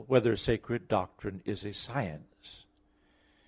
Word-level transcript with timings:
2] 0.07 0.07
Whether 0.07 0.35
Sacred 0.35 0.87
Doctrine 0.87 1.43
Is 1.45 1.63
a 1.63 1.75
Science? 1.75 2.65